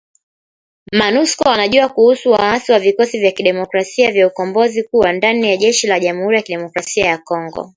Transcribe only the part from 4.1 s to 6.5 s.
vya Ukombozi kuwa ndani ya jeshi la Jamhuri ya